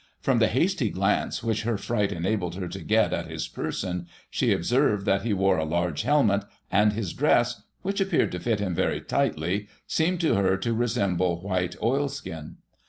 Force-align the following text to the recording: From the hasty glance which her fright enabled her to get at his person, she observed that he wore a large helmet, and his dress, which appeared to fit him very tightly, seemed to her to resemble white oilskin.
From 0.19 0.39
the 0.39 0.47
hasty 0.47 0.89
glance 0.89 1.43
which 1.43 1.61
her 1.61 1.77
fright 1.77 2.11
enabled 2.11 2.55
her 2.55 2.67
to 2.67 2.79
get 2.83 3.13
at 3.13 3.29
his 3.29 3.47
person, 3.47 4.07
she 4.31 4.51
observed 4.51 5.05
that 5.05 5.21
he 5.21 5.31
wore 5.31 5.59
a 5.59 5.63
large 5.63 6.01
helmet, 6.01 6.43
and 6.71 6.93
his 6.93 7.13
dress, 7.13 7.61
which 7.83 8.01
appeared 8.01 8.31
to 8.31 8.39
fit 8.39 8.59
him 8.59 8.73
very 8.73 8.99
tightly, 9.01 9.67
seemed 9.85 10.19
to 10.21 10.33
her 10.33 10.57
to 10.57 10.73
resemble 10.73 11.43
white 11.43 11.75
oilskin. 11.83 12.55